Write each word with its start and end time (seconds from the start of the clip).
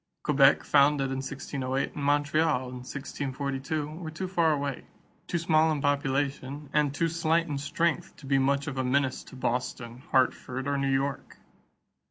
Quebec, 0.23 0.63
founded 0.63 1.11
in 1.11 1.17
1608, 1.17 1.93
and 1.93 2.03
Montreal, 2.03 2.69
in 2.69 2.75
1642, 2.77 3.85
were 3.87 4.09
too 4.09 4.27
far 4.27 4.51
away, 4.51 4.83
too 5.27 5.37
small 5.37 5.71
in 5.71 5.79
population, 5.79 6.71
and 6.73 6.91
too 6.91 7.07
slight 7.07 7.47
in 7.47 7.59
strength 7.59 8.15
to 8.15 8.25
be 8.25 8.39
much 8.39 8.65
of 8.65 8.79
a 8.79 8.83
menace 8.83 9.23
to 9.25 9.35
Boston, 9.35 10.01
Hartford, 10.09 10.67
or 10.67 10.75
New 10.75 10.89
York. 10.89 11.37